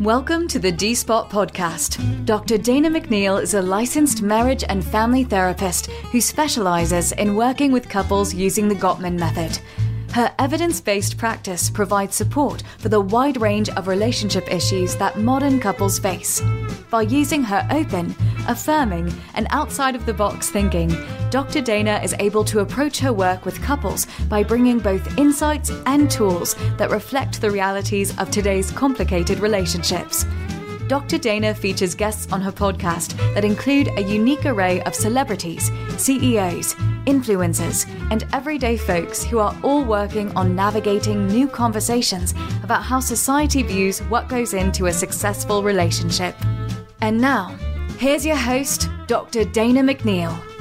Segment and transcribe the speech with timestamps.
[0.00, 2.26] Welcome to the D Spot podcast.
[2.26, 2.58] Dr.
[2.58, 8.34] Dana McNeil is a licensed marriage and family therapist who specializes in working with couples
[8.34, 9.56] using the Gottman method.
[10.14, 15.58] Her evidence based practice provides support for the wide range of relationship issues that modern
[15.58, 16.40] couples face.
[16.88, 18.14] By using her open,
[18.46, 20.96] affirming, and outside of the box thinking,
[21.30, 21.60] Dr.
[21.60, 26.54] Dana is able to approach her work with couples by bringing both insights and tools
[26.76, 30.26] that reflect the realities of today's complicated relationships.
[30.88, 31.16] Dr.
[31.16, 36.74] Dana features guests on her podcast that include a unique array of celebrities, CEOs,
[37.06, 43.62] influencers, and everyday folks who are all working on navigating new conversations about how society
[43.62, 46.36] views what goes into a successful relationship.
[47.00, 47.56] And now,
[47.98, 49.44] here's your host, Dr.
[49.44, 50.53] Dana McNeil.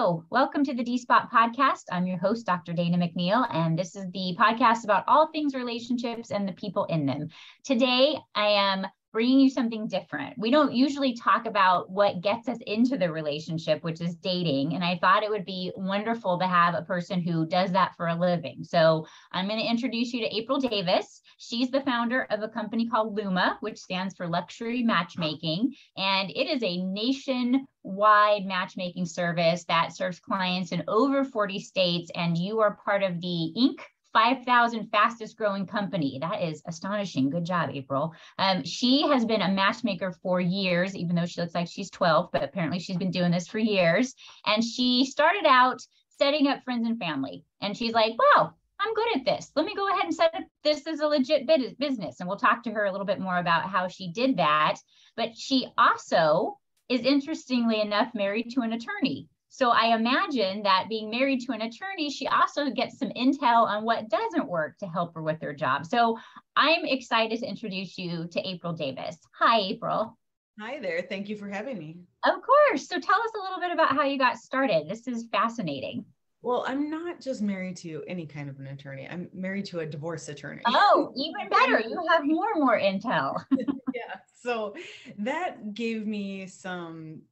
[0.00, 1.82] Hello, welcome to the D Spot podcast.
[1.92, 2.72] I'm your host, Dr.
[2.72, 7.04] Dana McNeil, and this is the podcast about all things relationships and the people in
[7.04, 7.28] them.
[7.64, 10.38] Today, I am bringing you something different.
[10.38, 14.74] We don't usually talk about what gets us into the relationship, which is dating.
[14.74, 18.08] And I thought it would be wonderful to have a person who does that for
[18.08, 18.62] a living.
[18.62, 21.22] So I'm going to introduce you to April Davis.
[21.38, 25.74] She's the founder of a company called Luma, which stands for Luxury Matchmaking.
[25.96, 32.10] And it is a nationwide matchmaking service that serves clients in over 40 states.
[32.14, 33.80] And you are part of the Inc.
[34.12, 36.18] 5,000 fastest growing company.
[36.20, 37.30] That is astonishing.
[37.30, 38.14] Good job, April.
[38.38, 42.30] Um, she has been a matchmaker for years, even though she looks like she's 12,
[42.32, 44.14] but apparently she's been doing this for years.
[44.46, 45.80] And she started out
[46.18, 47.44] setting up friends and family.
[47.60, 49.52] And she's like, wow, I'm good at this.
[49.54, 51.46] Let me go ahead and set up this as a legit
[51.78, 52.20] business.
[52.20, 54.76] And we'll talk to her a little bit more about how she did that.
[55.16, 56.58] But she also
[56.88, 59.28] is interestingly enough married to an attorney.
[59.52, 63.84] So I imagine that being married to an attorney, she also gets some intel on
[63.84, 65.84] what doesn't work to help her with her job.
[65.84, 66.16] So
[66.54, 69.18] I'm excited to introduce you to April Davis.
[69.40, 70.16] Hi, April.
[70.60, 71.02] Hi there.
[71.02, 71.98] Thank you for having me.
[72.24, 72.86] Of course.
[72.86, 74.88] So tell us a little bit about how you got started.
[74.88, 76.04] This is fascinating.
[76.42, 79.08] Well, I'm not just married to any kind of an attorney.
[79.10, 80.62] I'm married to a divorce attorney.
[80.64, 81.80] Oh, even better.
[81.80, 83.44] You have more and more intel.
[83.94, 84.20] yeah.
[84.42, 84.74] So
[85.18, 87.22] that gave me some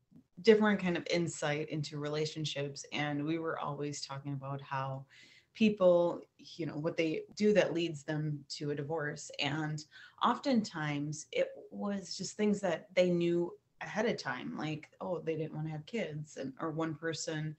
[0.42, 5.04] different kind of insight into relationships and we were always talking about how
[5.54, 9.86] people you know what they do that leads them to a divorce and
[10.22, 15.54] oftentimes it was just things that they knew ahead of time like oh they didn't
[15.54, 17.56] want to have kids and or one person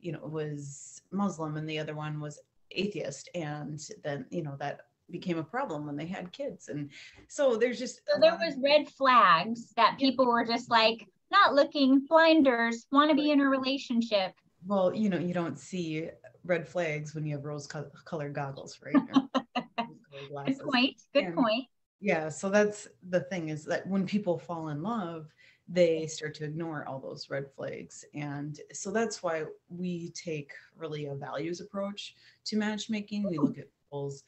[0.00, 2.40] you know was muslim and the other one was
[2.72, 6.90] atheist and then you know that became a problem when they had kids and
[7.28, 12.06] so there's just so there was red flags that people were just like not looking,
[12.08, 14.32] blinders, want to be in a relationship.
[14.66, 16.08] Well, you know, you don't see
[16.44, 18.94] red flags when you have rose colored goggles, right?
[20.46, 21.00] Good point.
[21.14, 21.66] Good and, point.
[22.00, 22.28] Yeah.
[22.28, 25.32] So that's the thing is that when people fall in love,
[25.68, 28.04] they start to ignore all those red flags.
[28.14, 32.14] And so that's why we take really a values approach
[32.46, 33.28] to matchmaking.
[33.28, 34.24] We look at people's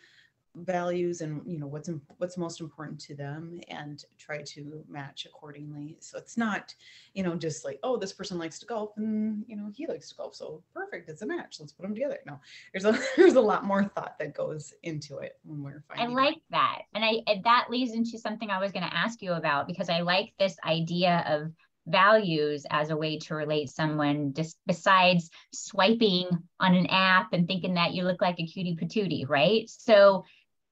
[0.57, 1.89] values and you know what's
[2.19, 5.97] what's most important to them and try to match accordingly.
[6.01, 6.75] So it's not
[7.15, 10.09] you know just like oh this person likes to golf and you know he likes
[10.11, 12.19] to golf so perfect it's a match let's put them together.
[12.27, 12.41] No
[12.73, 16.23] there's a there's a lot more thought that goes into it when we're finding i
[16.23, 19.67] like that and i that leads into something i was going to ask you about
[19.67, 21.53] because i like this idea of
[21.87, 26.27] values as a way to relate someone just besides swiping
[26.61, 29.69] on an app and thinking that you look like a cutie patootie right?
[29.69, 30.25] So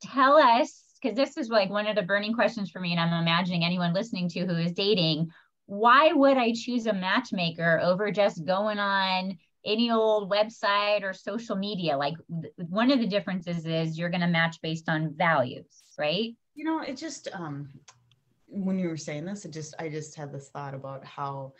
[0.02, 3.22] tell us because this is like one of the burning questions for me and i'm
[3.22, 5.28] imagining anyone listening to who is dating
[5.66, 11.54] why would i choose a matchmaker over just going on any old website or social
[11.54, 11.94] media?
[11.94, 12.14] Like
[12.56, 15.66] one of the differences is you're going to match based on values
[15.98, 16.34] right?
[16.54, 17.68] You know it just um
[18.46, 21.52] when you were saying this it just i just had this thought about how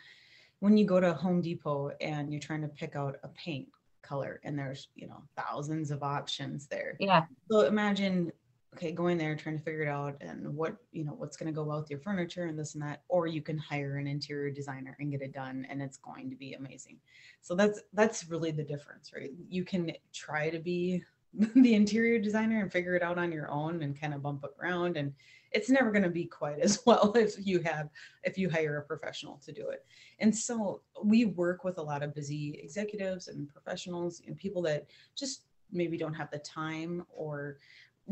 [0.59, 3.67] when you go to home depot and you're trying to pick out a paint
[4.09, 6.97] color and there's you know thousands of options there.
[6.99, 7.25] Yeah.
[7.49, 8.31] So imagine
[8.75, 11.55] okay going there trying to figure it out and what you know what's going to
[11.55, 14.51] go well with your furniture and this and that or you can hire an interior
[14.51, 16.97] designer and get it done and it's going to be amazing.
[17.41, 19.31] So that's that's really the difference right?
[19.47, 21.03] You can try to be
[21.55, 24.51] the interior designer and figure it out on your own and kind of bump it
[24.61, 25.13] around and
[25.51, 27.89] it's never going to be quite as well if you have
[28.23, 29.85] if you hire a professional to do it.
[30.19, 34.87] And so we work with a lot of busy executives and professionals and people that
[35.15, 37.57] just maybe don't have the time or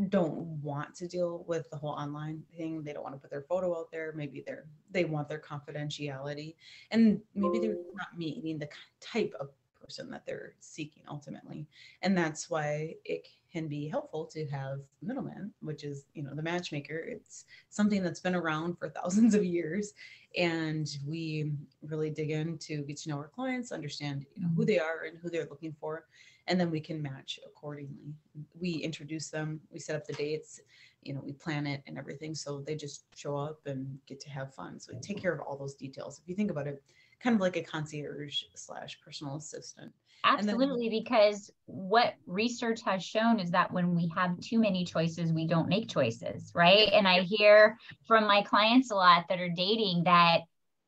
[0.08, 2.84] don't want to deal with the whole online thing.
[2.84, 4.12] They don't want to put their photo out there.
[4.14, 6.54] Maybe they're they want their confidentiality.
[6.90, 8.68] And maybe they're not meeting the
[9.00, 9.50] type of
[9.88, 11.66] person that they're seeking ultimately.
[12.02, 16.42] And that's why it can be helpful to have middleman, which is, you know, the
[16.42, 16.98] matchmaker.
[16.98, 19.94] It's something that's been around for thousands of years.
[20.36, 21.52] And we
[21.82, 24.66] really dig in to get to know our clients, understand you know, who mm-hmm.
[24.66, 26.04] they are and who they're looking for.
[26.48, 28.14] And then we can match accordingly.
[28.60, 30.60] We introduce them, we set up the dates,
[31.02, 32.34] you know, we plan it and everything.
[32.34, 34.78] So they just show up and get to have fun.
[34.78, 36.20] So we take care of all those details.
[36.22, 36.82] If you think about it,
[37.22, 39.92] kind of like a concierge slash personal assistant.
[40.24, 45.32] Absolutely, then, because what research has shown is that when we have too many choices,
[45.32, 46.88] we don't make choices, right?
[46.92, 50.40] And I hear from my clients a lot that are dating that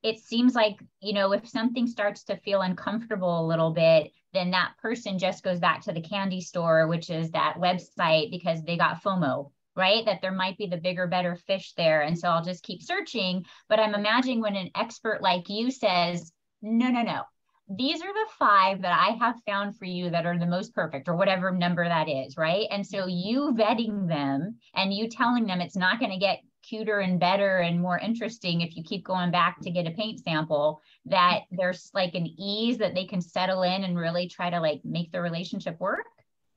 [0.03, 4.51] it seems like, you know, if something starts to feel uncomfortable a little bit, then
[4.51, 8.77] that person just goes back to the candy store, which is that website because they
[8.77, 10.05] got FOMO, right?
[10.05, 12.03] That there might be the bigger, better fish there.
[12.03, 13.45] And so I'll just keep searching.
[13.69, 16.33] But I'm imagining when an expert like you says,
[16.63, 17.23] no, no, no,
[17.69, 21.09] these are the five that I have found for you that are the most perfect,
[21.09, 22.67] or whatever number that is, right?
[22.71, 26.99] And so you vetting them and you telling them it's not going to get cuter
[26.99, 30.83] and better and more interesting if you keep going back to get a paint sample,
[31.07, 34.81] that there's like an ease that they can settle in and really try to like
[34.85, 36.07] make the relationship work.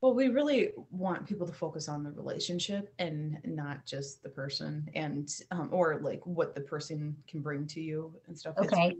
[0.03, 4.89] Well, we really want people to focus on the relationship and not just the person
[4.95, 8.55] and um, or like what the person can bring to you and stuff.
[8.57, 8.87] Okay.
[8.89, 8.97] It's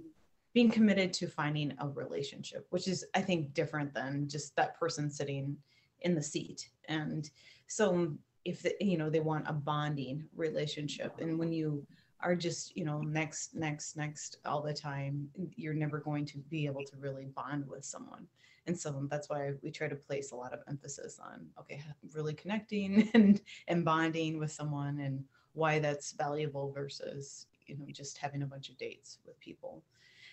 [0.54, 5.10] being committed to finding a relationship, which is I think different than just that person
[5.10, 5.58] sitting
[6.04, 6.70] in the seat.
[6.88, 7.30] And
[7.68, 8.14] so
[8.46, 11.86] if the, you know they want a bonding relationship and when you
[12.24, 16.66] are just you know next next next all the time you're never going to be
[16.66, 18.28] able to really bond with someone.
[18.66, 21.82] And so that's why we try to place a lot of emphasis on okay
[22.14, 25.24] really connecting and and bonding with someone and
[25.54, 29.84] why that's valuable versus you know just having a bunch of dates with people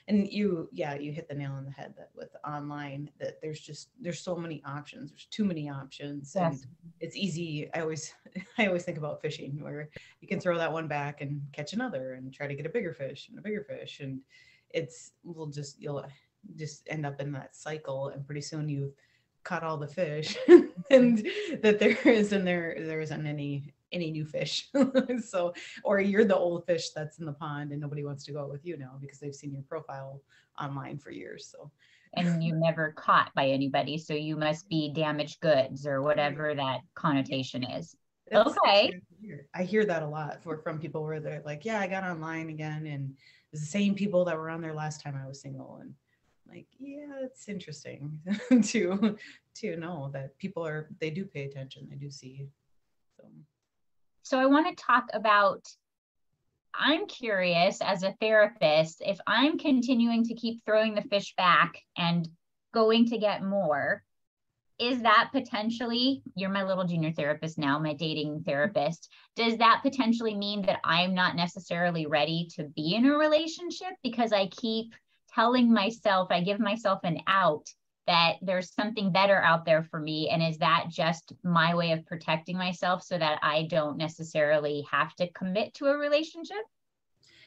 [0.08, 3.61] and you yeah you hit the nail on the head that with online that there's
[3.61, 5.11] just there's so many options.
[5.11, 6.32] There's too many options.
[6.35, 6.62] Yes.
[6.62, 6.67] and
[7.00, 7.70] it's easy.
[7.75, 8.12] I always
[8.58, 12.14] i always think about fishing where you can throw that one back and catch another
[12.14, 14.00] and try to get a bigger fish and a bigger fish.
[14.00, 14.20] And
[14.70, 16.05] it's we'll just you'll
[16.56, 18.08] just end up in that cycle.
[18.08, 18.94] And pretty soon you've
[19.44, 20.37] caught all the fish
[20.91, 21.26] and
[21.62, 24.69] that there isn't there there isn't any any new fish.
[25.25, 25.52] So
[25.84, 28.50] or you're the old fish that's in the pond and nobody wants to go out
[28.50, 30.22] with you now because they've seen your profile
[30.60, 31.70] online for years so.
[32.14, 36.81] And you never caught by anybody so you must be damaged goods or whatever that
[36.94, 37.96] connotation is.
[38.31, 39.00] That's okay.
[39.54, 42.48] i hear that a lot for, from people where they're like yeah i got online
[42.48, 43.12] again and
[43.52, 45.92] it's the same people that were on there last time i was single and
[46.48, 48.19] like yeah it's interesting
[48.62, 49.16] to
[49.54, 52.48] to know that people are they do pay attention they do see
[53.16, 53.25] so
[54.22, 55.67] so i want to talk about
[56.75, 62.28] i'm curious as a therapist if i'm continuing to keep throwing the fish back and
[62.72, 64.02] going to get more
[64.78, 70.34] is that potentially you're my little junior therapist now my dating therapist does that potentially
[70.34, 73.90] mean that i'm not necessarily ready to be in a relationship?
[74.02, 74.94] Because i keep
[75.34, 77.66] telling myself, I give myself an out
[78.11, 80.31] that there's something better out there for me.
[80.31, 85.15] And is that just my way of protecting myself so that I don't necessarily have
[85.15, 86.65] to commit to a relationship?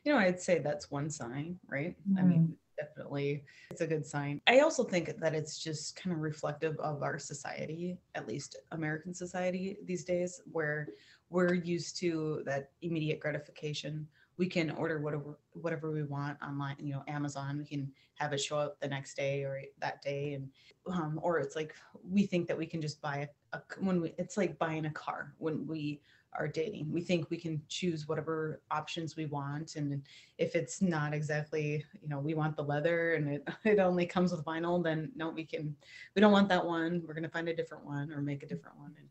[0.06, 1.98] You know, I'd say that's one sign, right?
[2.10, 2.18] Mm-hmm.
[2.18, 4.40] I mean, definitely it's a good sign.
[4.48, 9.14] I also think that it's just kind of reflective of our society, at least American
[9.14, 10.88] society these days, where
[11.30, 16.94] we're used to that immediate gratification we can order whatever whatever we want online you
[16.94, 20.50] know amazon we can have it show up the next day or that day and
[20.88, 21.74] um, or it's like
[22.04, 24.92] we think that we can just buy a, a when we it's like buying a
[24.92, 26.02] car when we
[26.38, 26.92] are dating.
[26.92, 30.02] We think we can choose whatever options we want and
[30.38, 34.32] if it's not exactly you know we want the leather and it, it only comes
[34.32, 35.76] with vinyl then no we can
[36.16, 37.04] we don't want that one.
[37.06, 39.10] We're going to find a different one or make a different one and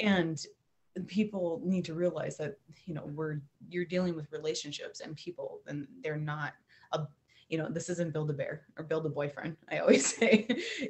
[0.00, 0.46] and
[1.06, 5.86] people need to realize that you know we're you're dealing with relationships and people and
[6.02, 6.52] they're not
[6.92, 7.06] a
[7.48, 10.46] you know this isn't build a bear or build a boyfriend i always say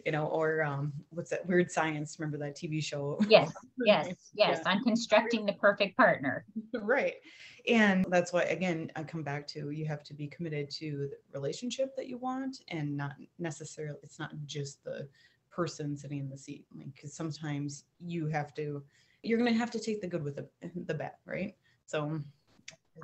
[0.06, 3.52] you know or um what's that weird science remember that tv show yes
[3.84, 4.62] yes yes yeah.
[4.66, 6.44] i'm constructing the perfect partner
[6.82, 7.14] right
[7.68, 11.38] and that's why again i come back to you have to be committed to the
[11.38, 15.08] relationship that you want and not necessarily it's not just the
[15.50, 18.82] person sitting in the seat like because sometimes you have to
[19.22, 20.48] you're going to have to take the good with the,
[20.86, 21.54] the bad, right?
[21.86, 22.20] So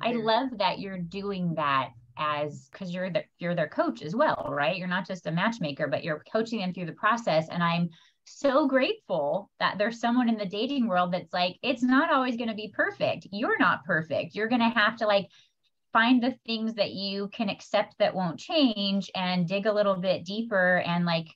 [0.01, 4.47] I love that you're doing that as because you're the you're their coach as well,
[4.49, 4.77] right?
[4.77, 7.47] You're not just a matchmaker, but you're coaching them through the process.
[7.49, 7.89] And I'm
[8.25, 12.49] so grateful that there's someone in the dating world that's like, it's not always going
[12.49, 13.27] to be perfect.
[13.31, 14.35] You're not perfect.
[14.35, 15.27] You're going to have to like
[15.91, 20.25] find the things that you can accept that won't change and dig a little bit
[20.25, 21.27] deeper and like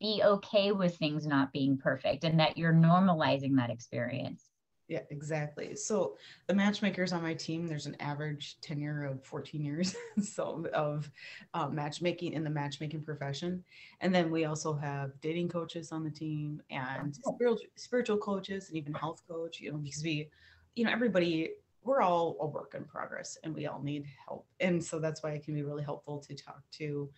[0.00, 4.50] be okay with things not being perfect and that you're normalizing that experience.
[4.88, 5.74] Yeah, exactly.
[5.76, 11.10] So the matchmakers on my team, there's an average tenure of 14 years so of
[11.54, 13.64] uh, matchmaking in the matchmaking profession.
[14.02, 18.76] And then we also have dating coaches on the team and spiritual, spiritual coaches and
[18.76, 20.28] even health coach, you know, because we,
[20.74, 24.46] you know, everybody, we're all a work in progress and we all need help.
[24.60, 27.08] And so that's why it can be really helpful to talk to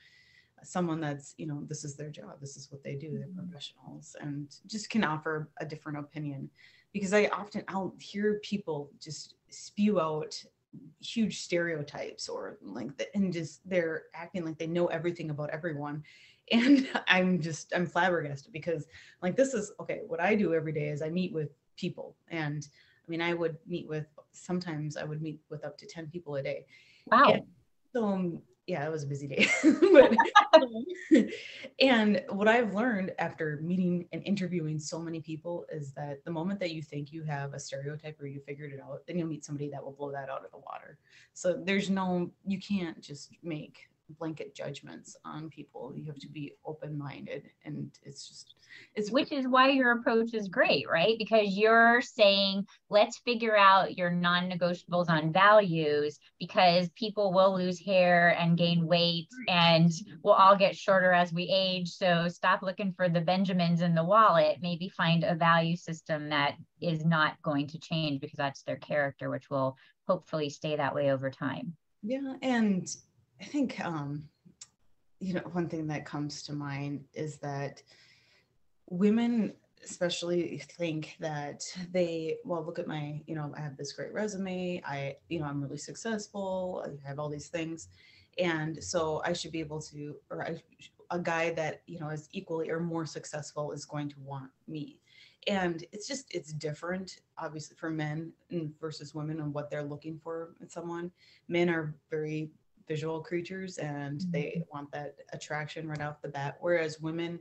[0.63, 3.49] someone that's you know this is their job this is what they do they're mm-hmm.
[3.49, 6.51] professionals and just can offer a different opinion.
[6.93, 10.43] Because I often I'll hear people just spew out
[11.01, 16.03] huge stereotypes or like the, and just they're acting like they know everything about everyone.
[16.53, 18.87] And i'm just i'm flabbergasted because
[19.21, 22.15] like this is okay what i do every day is i meet with people.
[22.29, 22.65] And
[23.05, 26.37] i mean i would meet with sometimes i would meet with up to 10 people
[26.37, 26.65] a day.
[27.09, 27.33] Wow.
[27.33, 27.43] And
[27.93, 29.47] so um, yeah, it was a busy day.
[29.93, 30.13] but,
[30.55, 30.85] um,
[31.81, 36.59] and what I've learned after meeting and interviewing so many people is that the moment
[36.61, 39.45] that you think you have a stereotype or you figured it out, then you'll meet
[39.45, 40.99] somebody that will blow that out of the water.
[41.33, 45.93] So there's no, you can't just make blanket judgments on people.
[45.95, 48.55] You have to be open minded, and it's just
[48.95, 51.17] it's which is why your approach is great, right?
[51.19, 58.37] Because you're saying let's figure out your non-negotiables on values because people will lose hair
[58.39, 59.91] and gain weight, and
[60.23, 61.91] we'll all get shorter as we age.
[61.91, 64.59] So stop looking for the Benjamins in the wallet.
[64.61, 69.31] Maybe find a value system that is not going to change because that's their character,
[69.31, 71.75] which will hopefully stay that way over time.
[72.03, 72.89] Yeah, and
[73.41, 74.29] I think, um,
[75.21, 77.83] you know, one thing that comes to mind is that
[78.89, 79.53] women
[79.85, 81.63] especially think that
[81.93, 84.83] they well look at my you know i have this great resume.
[84.85, 86.85] I you know i'm really successful.
[86.87, 87.89] I have all these things.
[88.39, 90.63] And so i should be able to or I,
[91.11, 95.01] a guy that you know is equally or more successful is going to want me.
[95.47, 98.33] And it's just it's different obviously for men
[98.81, 101.13] versus women and what they're looking for in someone.
[101.49, 102.51] Men are very
[102.89, 104.31] visual creatures and mm-hmm.
[104.31, 106.57] they want that attraction right off the bat.
[106.61, 107.41] Whereas women,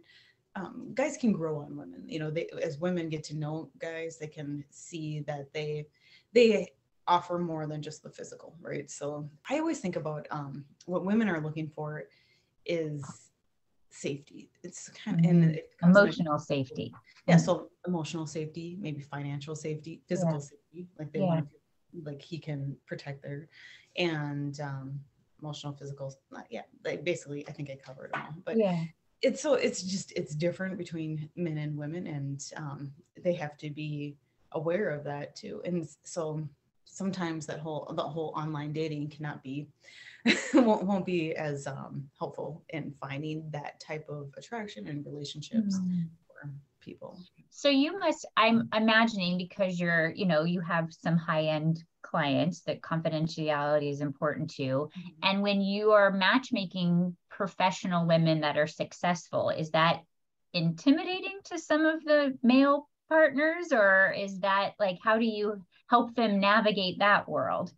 [0.55, 2.03] um, guys can grow on women.
[2.07, 5.87] You know, they as women get to know guys, they can see that they
[6.33, 6.71] they
[7.07, 8.89] offer more than just the physical, right?
[8.89, 12.05] So I always think about um, what women are looking for
[12.65, 13.03] is
[13.89, 14.49] safety.
[14.63, 15.49] It's kind of mm-hmm.
[15.49, 16.93] it emotional safety.
[17.27, 20.39] Yeah, so emotional safety, maybe financial safety, physical yeah.
[20.39, 21.25] safety, like they yeah.
[21.25, 21.55] want to,
[22.03, 23.47] like he can protect their
[23.97, 24.99] and um
[25.41, 26.13] emotional, physical.
[26.49, 28.35] Yeah, like basically, I think I covered them all.
[28.43, 28.83] But yeah,
[29.21, 33.69] it's so it's just it's different between men and women, and um, they have to
[33.69, 34.17] be
[34.51, 35.61] aware of that too.
[35.65, 36.47] And so
[36.85, 39.67] sometimes that whole the whole online dating cannot be
[40.53, 46.03] won't, won't be as um, helpful in finding that type of attraction and relationships mm-hmm.
[46.27, 46.49] for
[46.85, 51.83] people so you must i'm imagining because you're you know you have some high end
[52.05, 54.63] clients that confidentiality is important to.
[54.63, 55.09] Mm-hmm.
[55.23, 60.01] And when you are matchmaking professional women that are successful, is that
[60.53, 66.15] intimidating to some of the male partners or is that like how do you help
[66.15, 67.73] them navigate that world?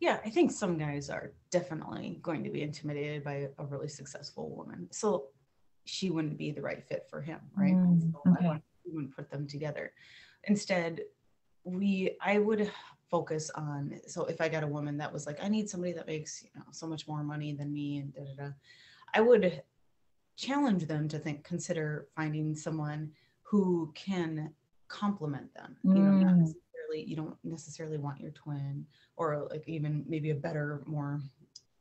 [0.00, 4.54] Yeah, I think some guys are definitely going to be intimidated by a really successful
[4.54, 4.86] woman.
[4.92, 5.24] So
[5.92, 7.74] she wouldn't be the right fit for him, right?
[7.74, 8.46] Mm, so okay.
[8.46, 9.92] I wouldn't put them together.
[10.44, 11.02] Instead,
[11.64, 12.72] we I would
[13.10, 16.06] focus on so if i got a woman that was like i need somebody that
[16.06, 18.52] makes you know so much more money than me and da da da
[19.12, 19.62] i would
[20.36, 23.10] challenge them to think consider finding someone
[23.42, 24.50] who can
[24.88, 25.94] complement them mm.
[25.94, 26.38] you know not mm.
[26.38, 31.20] necessarily you don't necessarily want your twin or like even maybe a better more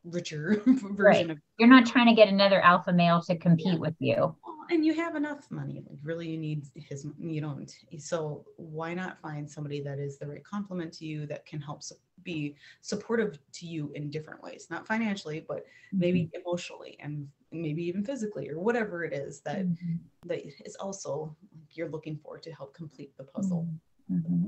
[0.04, 1.30] richer version right.
[1.30, 3.80] of you're not trying to get another alpha male to compete yeah.
[3.80, 4.36] with you
[4.72, 9.20] and you have enough money like really you need his you don't so why not
[9.22, 11.82] find somebody that is the right complement to you that can help
[12.24, 16.42] be supportive to you in different ways not financially but maybe mm-hmm.
[16.42, 19.96] emotionally and maybe even physically or whatever it is that mm-hmm.
[20.26, 21.36] that is also
[21.72, 23.68] you're looking for to help complete the puzzle
[24.12, 24.46] mm-hmm.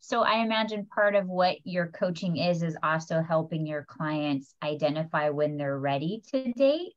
[0.00, 5.30] So I imagine part of what your coaching is is also helping your clients identify
[5.30, 6.92] when they're ready to date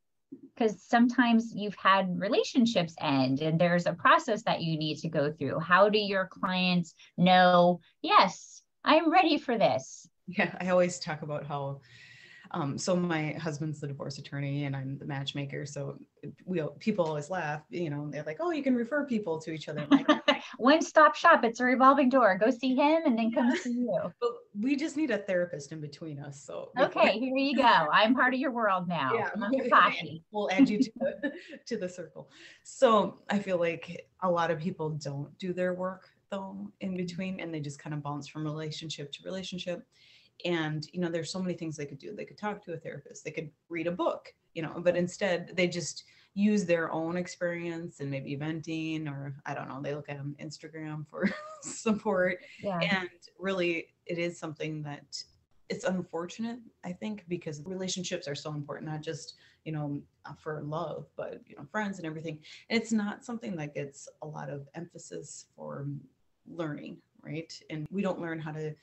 [0.54, 5.32] because sometimes you've had relationships end and there's a process that you need to go
[5.32, 5.58] through.
[5.58, 10.08] How do your clients know, yes, I'm ready for this?
[10.26, 11.80] Yeah, I always talk about how
[12.54, 15.64] um, so my husband's the divorce attorney and I'm the matchmaker.
[15.64, 15.98] So
[16.44, 19.68] we people always laugh, you know, they're like, oh, you can refer people to each
[19.68, 19.86] other.
[19.90, 20.06] Like,
[20.58, 21.44] one stop shop.
[21.44, 22.36] It's a revolving door.
[22.38, 23.98] Go see him and then come see you.
[24.20, 24.30] But
[24.60, 26.42] we just need a therapist in between us.
[26.42, 27.62] So okay, here you go.
[27.62, 29.12] I'm part of your world now.
[29.14, 29.30] Yeah,
[30.30, 31.32] We'll add you to the,
[31.66, 32.30] to the circle.
[32.62, 36.96] So I feel like a lot of people don't do their work though in mm-hmm.
[36.96, 39.86] between, and they just kind of bounce from relationship to relationship.
[40.44, 42.14] And you know, there's so many things they could do.
[42.14, 43.24] They could talk to a therapist.
[43.24, 44.32] They could read a book.
[44.54, 46.04] You know, but instead they just
[46.34, 51.06] use their own experience and maybe venting or I don't know, they look at Instagram
[51.06, 51.28] for
[51.62, 52.38] support.
[52.62, 52.78] Yeah.
[52.80, 55.22] And really it is something that
[55.68, 60.60] it's unfortunate, I think, because relationships are so important, not just, you know, uh, for
[60.62, 62.40] love, but, you know, friends and everything.
[62.68, 65.86] And it's not something that gets a lot of emphasis for
[66.46, 67.52] learning, right?
[67.70, 68.74] And we don't learn how to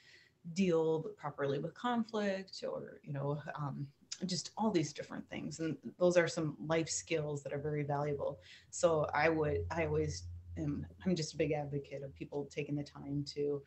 [0.53, 3.86] deal properly with conflict or, you know, um,
[4.25, 8.39] just all these different things and those are some life skills that are very valuable.
[8.69, 10.23] So i would i always
[10.57, 13.61] am i'm just a big advocate of people taking the time to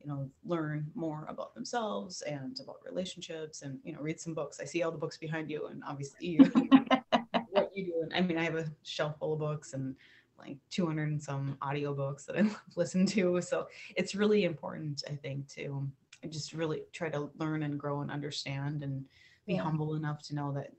[0.00, 4.60] you know learn more about themselves and about relationships and you know read some books.
[4.60, 6.38] I see all the books behind you and obviously you
[7.50, 9.96] what you do and i mean i have a shelf full of books and
[10.38, 12.44] like 200 and some audiobooks that i
[12.76, 13.40] listen to.
[13.40, 15.88] So it's really important i think to
[16.28, 19.04] just really try to learn and grow and understand and
[19.46, 19.62] be yeah.
[19.62, 20.72] humble enough to know that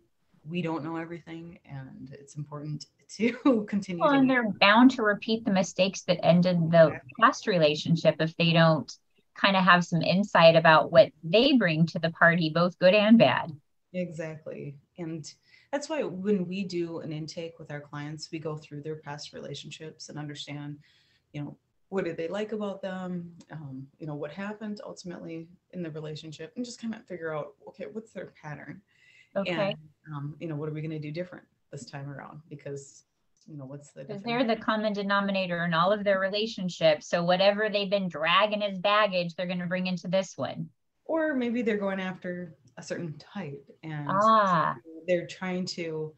[0.47, 5.01] we don't know everything and it's important to continue well, to and they're bound to
[5.01, 8.91] repeat the mistakes that ended the past relationship if they don't
[9.35, 13.17] kind of have some insight about what they bring to the party both good and
[13.19, 13.51] bad.
[13.93, 14.75] Exactly.
[14.97, 15.31] And
[15.71, 19.33] that's why when we do an intake with our clients we go through their past
[19.33, 20.77] relationships and understand
[21.33, 21.57] you know
[21.89, 26.51] what did they like about them um, you know what happened ultimately in the relationship
[26.55, 28.81] and just kind of figure out okay what's their pattern?
[29.35, 29.51] Okay.
[29.51, 32.41] And um, you know what are we going to do different this time around?
[32.49, 33.03] Because
[33.47, 37.23] you know what's the because they're the common denominator in all of their relationships so
[37.23, 40.69] whatever they've been dragging as baggage they're going to bring into this one.
[41.05, 44.75] Or maybe they're going after a certain type and ah.
[45.07, 46.13] they're trying to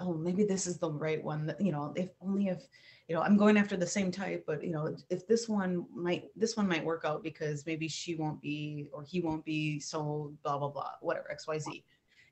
[0.00, 2.62] oh maybe this is the right one that you know if only if
[3.08, 6.24] you know i'm going after the same type but you know if this one might
[6.36, 10.32] this one might work out because maybe she won't be or he won't be so
[10.42, 11.82] blah blah blah whatever xyz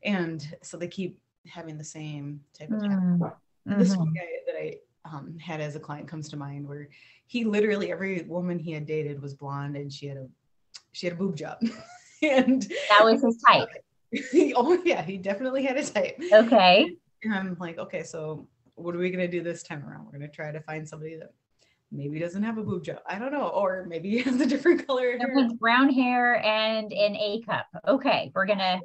[0.04, 3.78] and so they keep having the same type of mm-hmm.
[3.78, 4.74] this one guy that i
[5.06, 6.88] um, had as a client comes to mind where
[7.26, 10.26] he literally every woman he had dated was blonde and she had a
[10.92, 11.58] she had a boob job.
[12.22, 13.70] And that was his type.
[14.54, 16.20] Oh yeah he definitely had a type.
[16.30, 18.46] Okay and i'm like okay so
[18.80, 20.06] what are we going to do this time around?
[20.06, 21.32] We're going to try to find somebody that
[21.92, 23.00] maybe doesn't have a boob job.
[23.06, 23.48] I don't know.
[23.48, 25.48] Or maybe has a different color hair.
[25.58, 27.66] brown hair and an A cup.
[27.86, 28.32] Okay.
[28.34, 28.80] We're going to.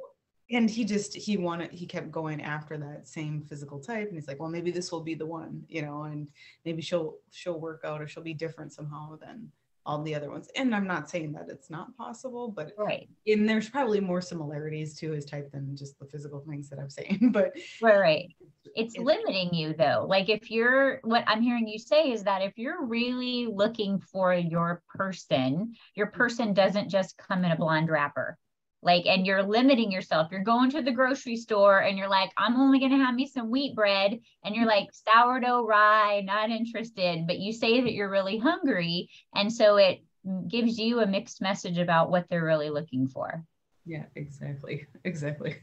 [0.48, 4.06] And he just, he wanted, he kept going after that same physical type.
[4.06, 6.28] And he's like, well, maybe this will be the one, you know, and
[6.64, 9.50] maybe she'll, she'll work out or she'll be different somehow than
[9.86, 10.48] all the other ones.
[10.56, 13.08] And I'm not saying that it's not possible, but right.
[13.26, 16.90] And there's probably more similarities to his type than just the physical things that I'm
[16.90, 17.30] saying.
[17.36, 18.36] But right, right.
[18.74, 20.06] It's, it's limiting you though.
[20.08, 24.34] Like if you're what I'm hearing you say is that if you're really looking for
[24.34, 26.16] your person, your mm-hmm.
[26.16, 28.38] person doesn't just come in a blonde wrapper
[28.82, 30.28] like and you're limiting yourself.
[30.30, 33.26] You're going to the grocery store and you're like i'm only going to have me
[33.26, 34.20] some wheat bread.
[34.44, 37.26] And you're like sourdough rye not interested.
[37.26, 40.02] But you say that you're really hungry and so it
[40.48, 43.44] gives you a mixed message about what they're really looking for.
[43.84, 44.86] Yeah exactly.
[45.04, 45.56] Exactly.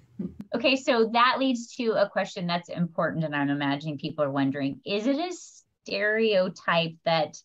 [0.55, 4.79] Okay so that leads to a question that's important and i'm imagining people are wondering
[4.85, 5.31] is it a
[5.85, 7.35] stereotype that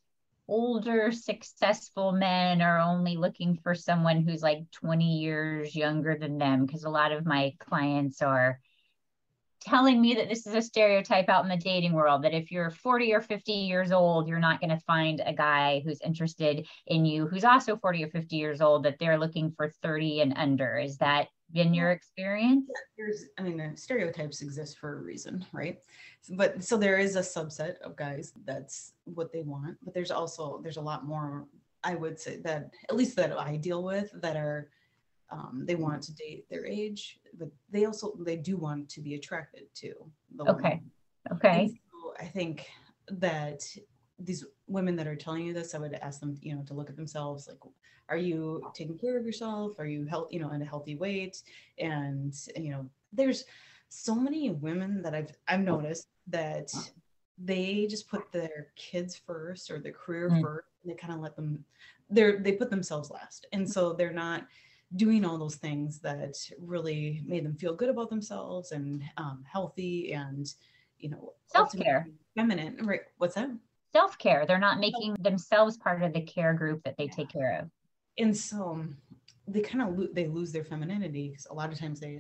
[0.49, 6.65] older successful men are only looking for someone who's like 20 years younger than them
[6.65, 8.59] because a lot of my clients are
[9.61, 12.71] telling me that this is a stereotype out in the dating world that if you're
[12.71, 17.05] 40 or 50 years old you're not going to find a guy who's interested in
[17.05, 20.79] you who's also 40 or 50 years old that they're looking for 30 and under.
[20.79, 22.67] Is that been your experience?
[22.69, 25.79] Yeah, there's i mean stereotypes exist for a reason right?
[26.31, 30.61] But so there is a subset of guys that's what they want but there's also
[30.63, 31.47] there's a lot more
[31.85, 34.69] i would say that at least that i deal with that are
[35.31, 39.15] um, they want to date their age but they also they do want to be
[39.15, 39.93] attracted to
[40.37, 40.91] the okay woman.
[41.33, 42.67] okay so i think
[43.11, 43.63] that
[44.19, 46.91] these women that are telling you this i would ask them you know to look
[46.91, 47.59] at themselves like
[48.09, 49.79] are you taking care of yourself?
[49.79, 51.43] Are you health you know in a healthy weight?
[51.79, 53.45] And you know there's
[53.89, 56.73] so many women that I've I've noticed that
[57.39, 60.43] they just put their kids first or their career mm.
[60.43, 61.65] first and they kind of let them
[62.11, 63.47] they're they put themselves last.
[63.53, 64.47] And so they're not
[64.97, 70.15] doing all those things that really made them feel good about themselves and um, healthy
[70.15, 70.55] and
[70.99, 72.09] you know self-care.
[72.35, 73.51] feminine right what's that
[73.99, 74.47] self-care.
[74.47, 77.17] They're not making themselves part of the care group that they Yeah.
[77.19, 77.71] take care of.
[78.19, 78.97] And so um,
[79.47, 82.15] they kind of lo- they lose their femininity because a lot of times they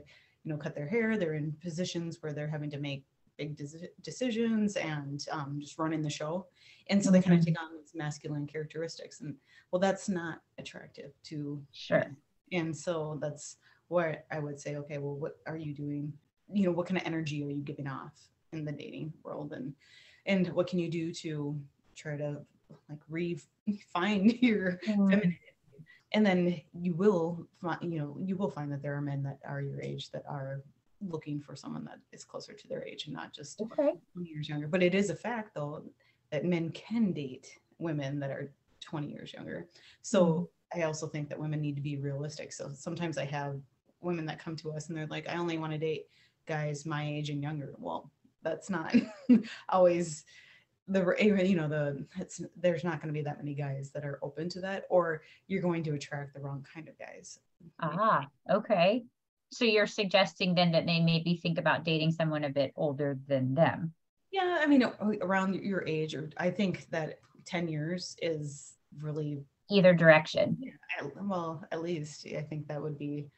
[0.45, 3.05] you know cut their hair they're in positions where they're having to make
[3.37, 6.47] big deci- decisions and um, just running the show.
[6.91, 9.35] And so they kind of take on these masculine characteristics and
[9.71, 11.99] well that's not attractive to sure.
[11.99, 12.17] men.
[12.53, 13.57] and so that's
[13.89, 16.13] where i would say okay well what are you doing?
[16.59, 18.17] You know what kind of energy are you giving off
[18.53, 19.53] in the dating world?
[19.53, 19.75] And
[20.29, 21.59] and what can you do to
[21.97, 22.37] try to
[22.89, 25.11] like refine your mm-hmm.
[25.11, 25.41] femininity?
[26.13, 29.41] And then you will find you know you will find that there are men that
[29.47, 30.63] are your age that are
[31.01, 33.93] looking for someone that is closer to their age and not just okay.
[34.15, 34.69] 20 years younger.
[34.69, 35.83] But it is a fact though
[36.31, 39.67] that men can date women that are 20 years younger.
[40.03, 40.81] So mm-hmm.
[40.81, 42.53] i also think that women need to be realistic.
[42.53, 43.61] So sometimes i have
[44.01, 46.07] women that come to us and they're like i only want to date
[46.47, 47.75] guys my age and younger.
[47.79, 48.11] Well
[48.43, 48.95] that's not
[49.69, 50.25] always
[50.89, 54.19] the you know the it's there's not going to be that many guys that are
[54.23, 57.39] open to that or you're going to attract the wrong kind of guys.
[57.81, 59.05] Ah okay.
[59.51, 63.55] So you're suggesting then that they maybe think about dating someone a bit older than
[63.55, 63.93] them?
[64.31, 64.85] Yeah i mean
[65.21, 70.57] around your age or i think that 10 years is really either direction.
[70.61, 73.29] Yeah well at least i think that would be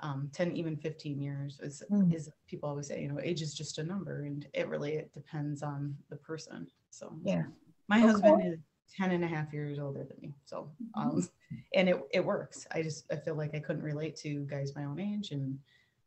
[0.00, 2.12] um 10 even 15 years is, Mm.
[2.12, 5.12] is people always say you know age is just a number and it really it
[5.12, 7.44] depends on the person so Yeah.
[7.88, 8.06] my Okay.
[8.08, 8.58] husband is
[8.96, 11.26] 10 and a half years older than me so um
[11.74, 14.84] and it, it works i just i feel like i couldn't relate to guys my
[14.84, 15.58] own age and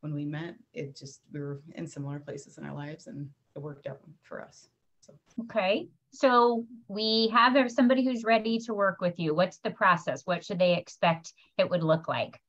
[0.02, 3.60] when we met it just we were in similar places in our lives and it
[3.60, 4.70] worked out for us
[5.02, 5.88] so Okay.
[6.12, 9.36] So we have somebody who's ready to work with you.
[9.36, 10.26] What's the process?
[10.26, 12.42] What should they expect it would look like?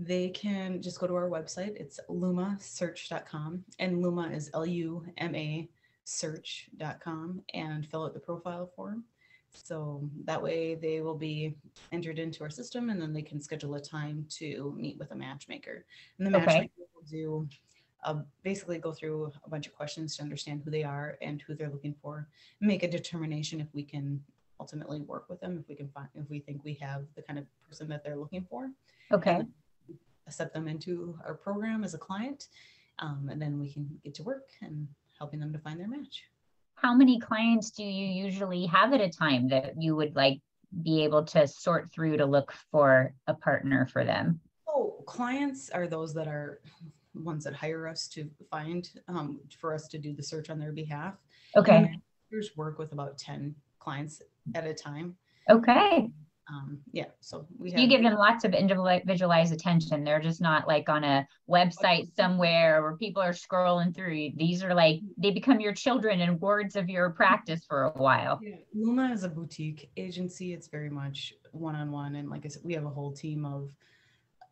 [0.00, 1.74] They can just go to our website.
[1.76, 5.68] It's lumasearch.com and Luma is L U M A
[6.04, 9.04] search.com and fill out the profile form.
[9.52, 11.56] So that way they will be
[11.90, 15.16] entered into our system and then they can schedule a time to meet with a
[15.16, 15.84] matchmaker.
[16.18, 16.46] And the Okay.
[16.46, 17.48] matchmaker will do
[18.04, 21.54] uh, basically go through a bunch of questions to understand who they are and who
[21.56, 22.28] they're looking for,
[22.60, 24.22] make a determination if we can
[24.60, 27.38] ultimately work with them, if we can find, if we think we have the kind
[27.38, 28.70] of person that they're looking for
[29.12, 29.40] Okay.
[30.28, 32.48] Accept them into our program as a client.
[33.00, 34.86] Um, and then we can get to work and
[35.18, 36.24] helping them to find their match.
[36.74, 40.40] How many clients do you usually have at a time that you would like
[40.82, 44.40] be able to sort through to look for a partner for them?
[44.68, 46.60] Oh, clients are those that are
[47.14, 50.72] ones that hire us to find um, for us to do the search on their
[50.72, 51.14] behalf.
[51.54, 51.98] And Okay.
[52.30, 54.22] managers work with about 10 clients
[54.54, 55.16] at a time.
[55.50, 56.10] Okay.
[56.50, 60.02] Um, yeah, so we have You give them lots of individualized attention.
[60.02, 64.30] They're just not like on a website somewhere where people are scrolling through.
[64.36, 68.40] These are like they become your children and wards of your practice for a while.
[68.42, 70.54] Yeah, Luma is a boutique agency.
[70.54, 72.14] It's very much one on one.
[72.16, 73.70] And like I said, we have a whole team of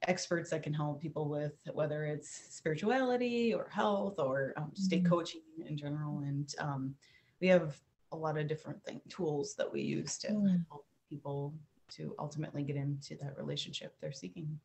[0.07, 5.09] experts that can help people with whether it's spirituality or health or um, state Mhm.
[5.09, 6.19] coaching in general.
[6.19, 6.95] And um,
[7.41, 7.81] we have
[8.13, 10.67] a lot of different thing, tools that we use to Mm.
[10.69, 11.55] help people
[11.89, 14.59] to ultimately get into that relationship they're seeking.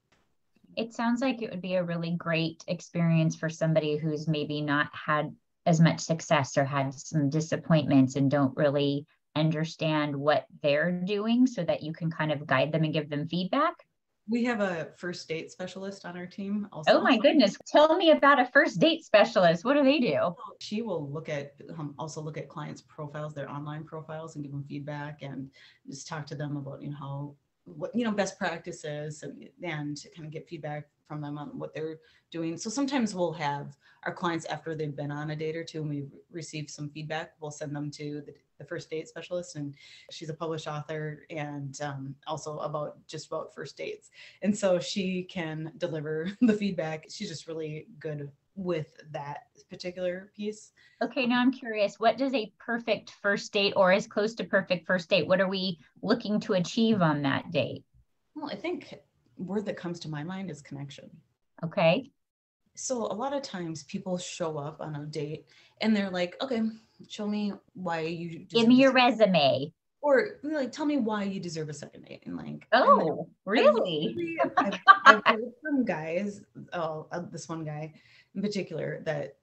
[0.76, 4.90] It sounds like it would be a really great experience for somebody who's maybe not
[4.94, 9.06] had as much success or had some disappointments and don't really
[9.36, 13.28] understand what they're doing so that you can kind of guide them and give them
[13.28, 13.74] feedback.
[14.32, 16.68] We have a first date specialist on our team.
[16.72, 16.94] Also.
[16.94, 17.58] Oh my goodness.
[17.68, 19.66] Tell me about a first date specialist.
[19.66, 20.34] What do they do?
[20.60, 24.52] she will look at um, also look at clients profiles their online profiles and give
[24.52, 25.50] them feedback and
[25.88, 30.06] just talk to them about you know how what you know best practices and and
[30.16, 32.00] kind of get feedback from them on what they're
[32.32, 35.82] doing so sometimes we'll have our clients after they've been on a date or two
[35.82, 39.76] and we've received some feedback we'll send them to the, the first date specialist and
[40.12, 44.12] she's a published author and um, also about just about first dates
[44.44, 50.72] and so she can deliver the feedback she's just really good with that particular piece.
[51.02, 52.00] Okay, now I'm curious.
[52.00, 55.28] What does a perfect first date or as close to perfect first date?
[55.28, 57.86] What are we looking to achieve on that date?
[58.36, 58.94] Well, I think
[59.38, 61.10] word that comes to my mind is connection.
[61.64, 62.12] Okay.
[62.76, 65.46] So a lot of times people show up on a date
[65.82, 66.62] and they're like, okay,
[67.10, 69.74] show me why you Give me your second-" resume.
[70.02, 72.24] or like tell me why you deserve a second date.
[72.26, 74.16] And like Oh, really?
[74.58, 76.42] I've, I've heard from guys,
[76.74, 77.94] oh, uh, this one guy
[78.36, 79.36] in particular, that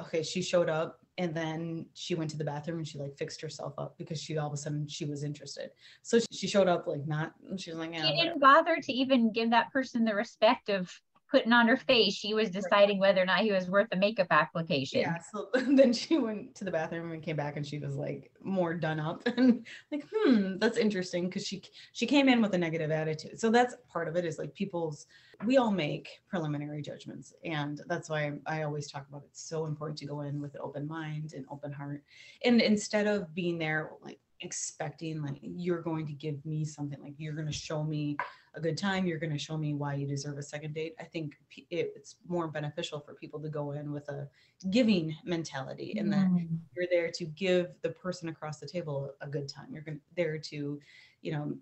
[0.00, 3.40] okay, she showed up and then she went to the bathroom and she like fixed
[3.40, 5.70] herself up because she all of a sudden she was interested.
[6.02, 9.30] So she showed up like not, she was like, yeah, She didn't bother to even
[9.32, 10.90] give that person the respect of
[11.34, 14.28] putting on her face, she was deciding whether or not he was worth a makeup
[14.30, 15.00] application.
[15.00, 15.18] Yeah.
[15.32, 18.72] So then she went to the bathroom and came back and she was like more
[18.72, 21.60] done up and like, hmm, that's interesting because she
[21.92, 23.40] she came in with a negative attitude.
[23.40, 25.06] So that's part of it is like people's
[25.44, 29.66] we all make preliminary judgments and that's why I, I always talk about it's so
[29.66, 32.04] important to go in with an open mind and open heart
[32.44, 37.14] and instead of being there like expecting like you're going to give me something like
[37.16, 38.16] you're going to show me
[38.54, 41.04] a good time you're going to show me why you deserve a second date i
[41.04, 41.34] think
[41.70, 44.28] it's more beneficial for people to go in with a
[44.70, 46.58] giving mentality and then mm.
[46.76, 50.38] you're there to give the person across the table a good time you're going there
[50.38, 50.78] to
[51.22, 51.52] you know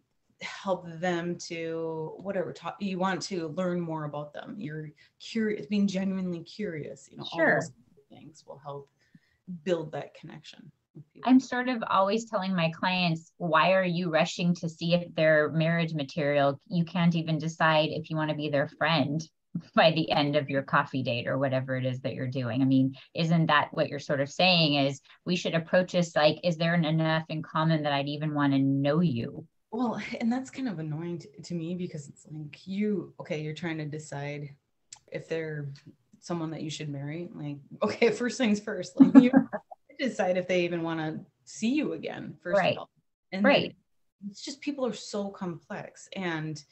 [0.41, 4.91] help them to whatever talk, you want to learn more about them you're
[5.21, 7.55] curious being genuinely curious you know sure.
[7.55, 7.71] all those
[8.11, 8.91] things will help
[9.65, 10.71] build that connection
[11.25, 15.51] I'm sort of always telling my clients, why are you rushing to see if they're
[15.51, 16.61] marriage material?
[16.69, 19.23] You can't even decide if you want to be their friend
[19.75, 22.63] by the end of your coffee date or whatever it is that you're doing.
[22.63, 26.39] I mean, isn't that what you're sort of saying is we should approach this like,
[26.43, 29.47] is there enough in common that I'd even want to know you?
[29.71, 33.55] Well, and that's kind of annoying to, to me because it's like you, okay, you're
[33.55, 34.55] trying to decide
[35.11, 35.71] if they're
[36.21, 37.29] someone that you should marry.
[37.33, 39.31] Like, okay, first things first, like you
[40.09, 42.73] decide if they even want to see you again first right.
[42.77, 42.91] of all.
[43.33, 43.75] And right.
[44.29, 46.63] it's just people are so complex and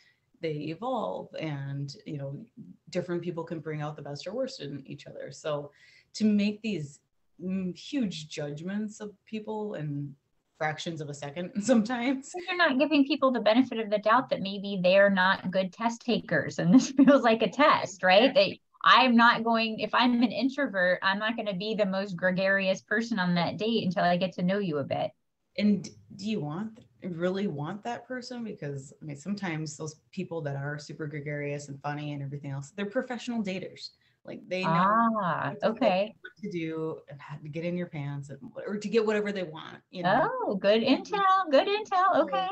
[0.42, 2.44] they evolve and you know
[2.88, 5.32] different people can bring out the best or worst in each other.
[5.32, 5.70] So
[6.14, 7.00] to make these
[7.42, 10.14] mm, huge judgments of people and
[10.58, 12.32] fractions of a second sometimes.
[12.34, 16.02] You're not giving people the benefit of the doubt that maybe they're not good test
[16.02, 18.34] takers and this feels like a test right?
[18.34, 22.16] They I'm not going, if I'm an introvert, I'm not going to be the most
[22.16, 25.10] gregarious person on that date until I get to know you a bit.
[25.58, 28.44] And do you want, really want that person?
[28.44, 32.72] Because I mean, sometimes those people that are super gregarious and funny and everything else,
[32.74, 33.90] they're professional daters.
[34.24, 36.14] Like they know ah, what okay.
[36.20, 39.32] what to do and how to get in your pants and, or to get whatever
[39.32, 39.78] they want.
[39.90, 40.30] You know?
[40.46, 41.50] Oh, good intel.
[41.50, 42.24] Good intel.
[42.24, 42.48] Okay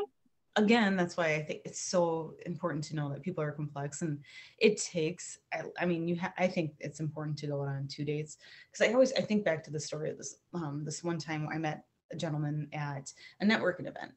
[0.59, 4.19] again that's why i think it's so important to know that people are complex and
[4.59, 8.05] it takes i, I mean you ha- i think it's important to go on two
[8.05, 8.39] dates
[8.71, 11.49] because i always i think back to the story of this um this one time
[11.53, 14.13] i met a gentleman at a networking event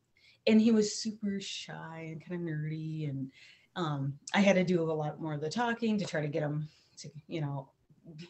[0.48, 3.32] and he was super shy and kind of nerdy and
[3.76, 6.44] um i had to do a lot more of the talking to try to get
[6.44, 7.70] him to you know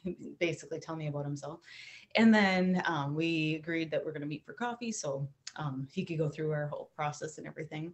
[0.40, 1.60] basically tell me about himself
[2.16, 6.06] and then um, we agreed that we're going to meet for coffee so um, he
[6.06, 7.94] could go through our whole process and everything.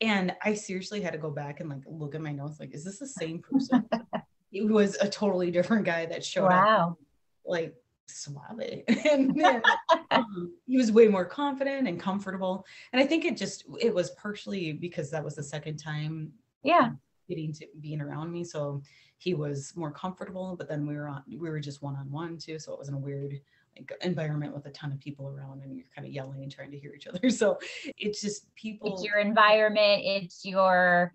[0.00, 2.84] And I seriously had to go back and like look at my notes, like, is
[2.84, 3.88] this the same person?
[4.52, 6.90] it was a totally different guy that showed wow.
[6.90, 6.98] up,
[7.46, 7.74] like
[8.06, 9.62] suave, and then,
[10.10, 12.66] um, he was way more confident and comfortable.
[12.92, 16.32] And I think it just it was partially because that was the second time,
[16.64, 16.90] yeah,
[17.28, 18.82] getting to being around me, so
[19.18, 20.56] he was more comfortable.
[20.56, 22.96] But then we were on, we were just one on one too, so it wasn't
[22.96, 23.40] a weird
[23.76, 26.70] like environment with a ton of people around and you're kind of yelling and trying
[26.70, 27.20] to hear each other.
[27.30, 27.58] So
[27.96, 28.92] it's just people.
[28.92, 30.02] It's your environment.
[30.04, 31.12] It's your,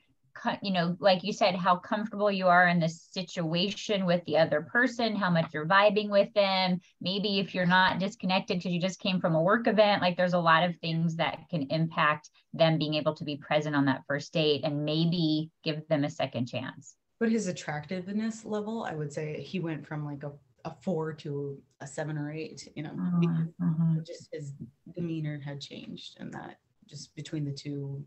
[0.62, 4.62] you know, like you said, how comfortable you are in the situation with the other
[4.62, 6.80] person, how much you're vibing with them.
[7.02, 10.34] Maybe if you're not disconnected because you just came from a work event, like there's
[10.34, 14.04] a lot of things that can impact them being able to be present on that
[14.08, 16.96] first date and maybe give them a second chance.
[17.20, 20.32] But his attractiveness level, I would say he went from like a
[20.66, 24.02] a four to a seven or eight, you know, uh-huh.
[24.06, 24.54] just his
[24.94, 28.04] demeanor had changed and that just between the two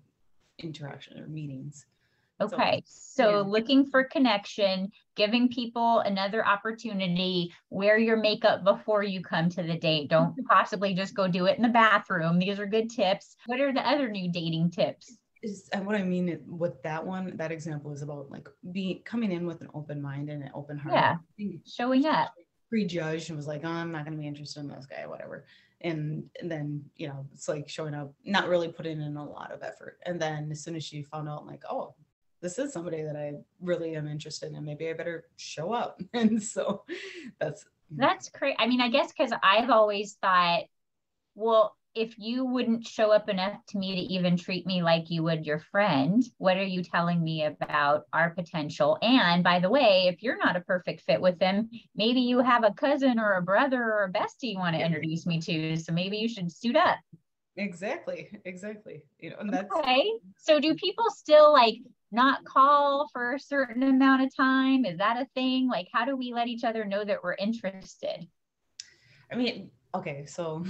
[0.59, 1.87] interaction or meetings.
[2.41, 2.83] Okay.
[2.87, 3.39] So, yeah.
[3.39, 9.77] looking for connection, giving people another opportunity, wear your makeup before you come to the
[9.77, 10.09] date.
[10.09, 12.39] Don't possibly just go do it in the bathroom.
[12.39, 13.37] These are good tips.
[13.47, 15.17] What are the other new dating tips?
[15.43, 19.33] Is and what I mean with that one, that example is about like being coming
[19.33, 21.19] in with an open mind and an open heart.
[21.39, 21.47] Yeah.
[21.65, 22.35] Showing up
[22.71, 25.45] prejudged and was like, oh, I'm not going to be interested in this guy, whatever.
[25.83, 29.51] And, and then, you know, it's like showing up, not really putting in a lot
[29.53, 29.99] of effort.
[30.07, 31.95] And then as soon as she found out, I'm like, oh,
[32.41, 36.01] this is somebody that I really am interested in, maybe I better show up.
[36.15, 36.85] And so
[37.39, 37.65] that's,
[37.97, 38.57] that's crazy.
[38.59, 40.65] I mean, I guess because I've always thought,
[41.35, 45.25] well, if you wouldn't show up enough to me to even treat me like you
[45.25, 48.97] would your friend, what are you telling me about our potential?
[49.03, 52.63] And by the way, if you're not a perfect fit with them, maybe you have
[52.63, 55.77] a cousin or a brother or a bestie you want to introduce me to.
[55.77, 56.99] So maybe you should suit up.
[57.57, 58.31] Exactly.
[58.45, 59.03] Exactly.
[59.19, 60.13] You know, and that's okay.
[60.39, 61.79] So do people still like
[62.13, 64.85] not call for a certain amount of time?
[64.85, 65.69] Is that a thing?
[65.69, 68.27] Like, how do we let each other know that we're interested?
[69.33, 70.65] I mean, okay, so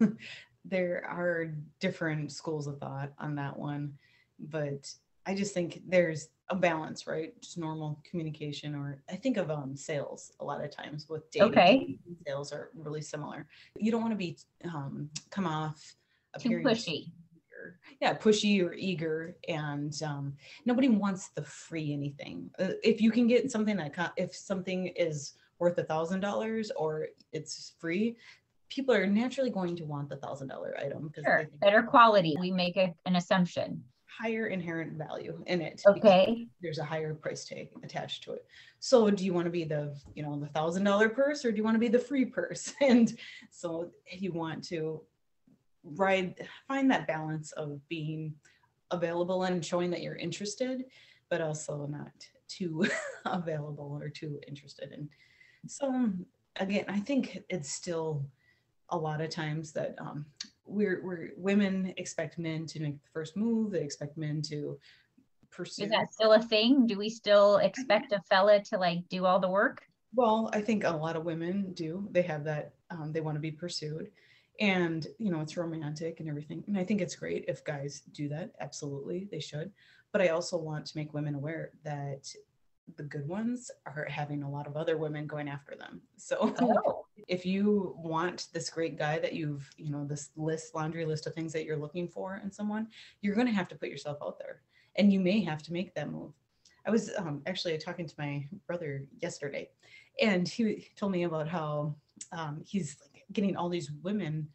[0.64, 3.94] there are different schools of thought on that one,
[4.38, 4.90] but
[5.26, 7.40] I just think there's a balance, right?
[7.40, 11.48] Just normal communication, or I think of um, sales a lot of times with dating.
[11.48, 11.98] Okay.
[12.26, 13.46] Sales are really similar.
[13.76, 15.94] You don't want to be um, come off
[16.38, 17.12] too pushy.
[17.64, 17.78] Eager.
[18.00, 22.50] Yeah, pushy or eager, and um, nobody wants the free anything.
[22.58, 27.08] Uh, if you can get something that if something is worth a thousand dollars or
[27.32, 28.16] it's free,
[28.68, 31.48] people are naturally going to want the thousand dollar item because sure.
[31.60, 32.36] better quality.
[32.38, 33.84] We make a, an assumption
[34.18, 35.82] higher inherent value in it.
[35.86, 36.46] Okay.
[36.62, 38.46] There's a higher price tag attached to it.
[38.78, 41.56] So do you want to be the, you know, the thousand dollar purse or do
[41.56, 42.72] you want to be the free purse?
[42.80, 43.16] And
[43.50, 45.02] so you want to
[45.84, 46.34] ride,
[46.66, 48.34] find that balance of being
[48.90, 50.84] available and showing that you're interested,
[51.28, 52.12] but also not
[52.48, 52.86] too
[53.24, 54.92] available or too interested.
[54.92, 55.08] And
[55.66, 56.10] so
[56.56, 58.24] again, I think it's still
[58.90, 60.26] a lot of times that um,
[60.66, 63.72] we're, we're women expect men to make the first move.
[63.72, 64.78] They expect men to
[65.50, 65.84] pursue.
[65.84, 66.86] Is that still a thing?
[66.86, 69.82] Do we still expect a fella to like do all the work?
[70.14, 72.08] Well, I think a lot of women do.
[72.12, 72.74] They have that.
[72.90, 74.10] Um, they want to be pursued,
[74.60, 76.64] and you know it's romantic and everything.
[76.66, 78.52] And I think it's great if guys do that.
[78.60, 79.72] Absolutely, they should.
[80.12, 82.32] But I also want to make women aware that
[82.96, 86.00] the good ones are having a lot of other women going after them.
[86.16, 87.04] So oh.
[87.28, 91.34] if you want this great guy that you've, you know, this list, laundry list of
[91.34, 92.88] things that you're looking for in someone,
[93.22, 94.60] you're going to have to put yourself out there
[94.96, 96.32] and you may have to make that move.
[96.86, 99.70] I was um, actually talking to my brother yesterday
[100.20, 101.94] and he told me about how
[102.32, 102.96] um, he's
[103.34, 104.48] getting all these women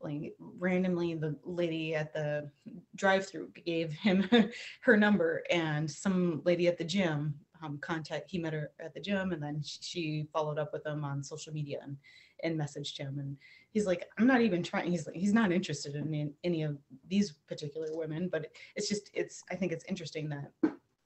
[0.00, 2.50] like randomly the lady at the
[2.94, 4.28] drive-through gave him
[4.82, 8.30] her number and some lady at the gym um, contact.
[8.30, 11.52] He met her at the gym, and then she followed up with him on social
[11.52, 11.96] media and
[12.42, 13.18] and messaged him.
[13.18, 13.36] And
[13.70, 14.90] he's like, I'm not even trying.
[14.90, 16.76] He's like, he's not interested in, in any of
[17.08, 19.42] these particular women, but it's just it's.
[19.50, 20.52] I think it's interesting that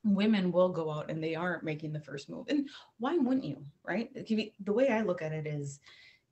[0.05, 2.47] women will go out and they aren't making the first move.
[2.49, 3.65] And why wouldn't you?
[3.87, 4.11] Right?
[4.15, 5.81] The way I look at it is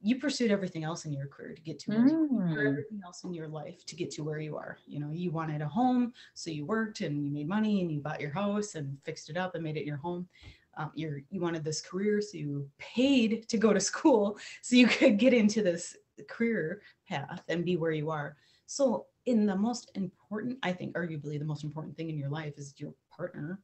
[0.00, 2.52] you pursued everything else in your career to get to where you, mm.
[2.52, 4.78] everything else in your life to get to where you are.
[4.86, 8.00] You know, you wanted a home, so you worked and you made money and you
[8.00, 10.28] bought your house and fixed it up and made it your home.
[10.76, 14.86] Um, you're you wanted this career, so you paid to go to school so you
[14.86, 15.96] could get into this
[16.28, 18.36] career path and be where you are.
[18.66, 22.54] So, in the most important, I think, arguably the most important thing in your life
[22.58, 23.60] is your partner.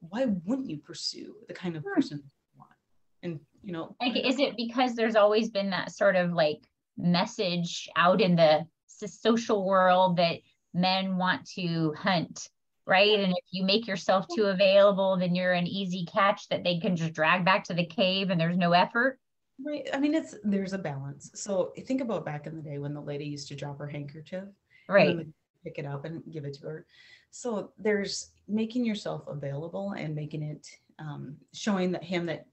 [0.00, 1.94] Why wouldn't you pursue the kind of hmm.
[1.94, 2.72] person you want?
[3.22, 6.60] And you know like is it because there's always been that sort of like
[6.96, 10.38] message out in the social world that
[10.72, 12.48] men want to hunt
[12.86, 13.18] right?
[13.18, 16.96] And if you make yourself too available then you're an easy catch that they can
[16.96, 19.18] just drag back to the cave and there's no effort?
[19.64, 19.88] Right.
[19.92, 21.30] I mean it's there's a balance.
[21.34, 24.44] So think about back in the day when the lady used to drop her handkerchief
[24.88, 25.26] right.
[25.64, 26.86] pick it up and give it to her.
[27.30, 30.66] So there's making yourself available and making it
[30.98, 32.46] um, showing that him that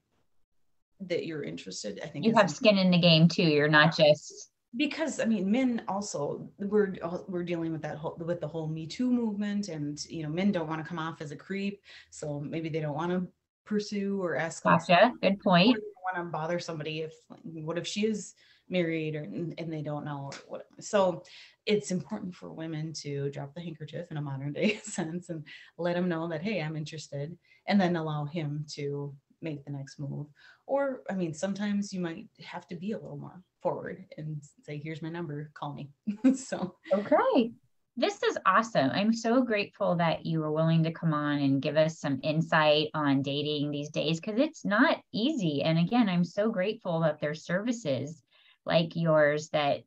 [1.08, 2.00] that you're interested.
[2.02, 3.42] I think you have skin in the game too.
[3.42, 8.16] You're not just because I mean, men also we're uh, we're dealing with that whole
[8.18, 11.20] with the whole Me Too movement, and you know, men don't want to come off
[11.20, 13.26] as a creep, so maybe they don't want to
[13.64, 14.62] pursue or ask.
[14.62, 15.12] Gotcha.
[15.20, 15.78] Good point.
[16.14, 17.12] Want to bother somebody if
[17.44, 18.34] what if she is
[18.68, 21.22] married or and they don't know what so
[21.66, 25.44] it's important for women to drop the handkerchief in a modern day sense and
[25.78, 27.36] let him know that hey i'm interested
[27.68, 30.26] and then allow him to make the next move.
[30.66, 34.80] Or, I mean, sometimes you might have to be a little more forward and say,
[34.82, 35.90] here's my number, call me.
[36.34, 37.52] so, okay.
[37.94, 38.90] This is awesome.
[38.90, 42.88] I'm so grateful that you were willing to come on and give us some insight
[42.94, 45.62] on dating these days because it's not easy.
[45.62, 48.22] And again, I'm so grateful that there's services
[48.64, 49.82] like yours that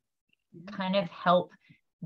[0.72, 1.52] kind of help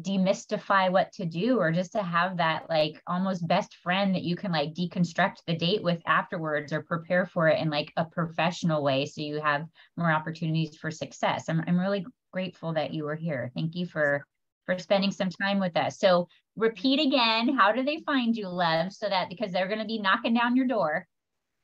[0.03, 4.35] demystify what to do or just to have that like almost best friend that you
[4.35, 8.83] can like deconstruct the date with afterwards or prepare for it in like a professional
[8.83, 9.65] way so you have
[9.97, 14.25] more opportunities for success i'm, I'm really grateful that you were here thank you for
[14.65, 18.93] for spending some time with us so repeat again how do they find you lev
[18.93, 21.07] so that because they're going to be knocking down your door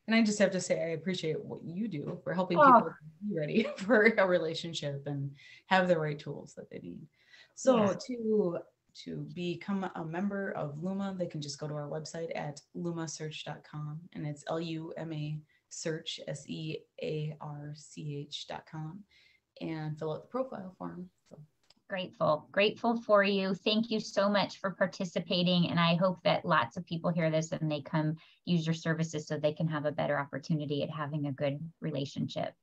[0.08, 2.66] and I just have to say, I appreciate what you do for helping oh.
[2.66, 2.94] people
[3.28, 5.32] be ready for a relationship and
[5.68, 7.08] have the right tools that they need.
[7.56, 7.94] So yeah.
[8.08, 8.60] to
[9.04, 14.00] to become a member of Luma, they can just go to our website at lumasearch.com
[14.14, 15.38] and it's L-U-M-A
[15.68, 17.44] search S-E-A-R-C-H.com
[19.62, 21.10] and fill out the profile form.
[21.30, 21.38] So.
[21.90, 23.54] Grateful grateful for you.
[23.54, 27.52] Thank you so much for participating and i hope that lots of people hear this
[27.52, 28.16] and they come
[28.46, 32.54] use your services so they can have a better opportunity at having a good relationship.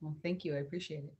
[0.00, 0.54] Well thank you.
[0.56, 1.14] I appreciate it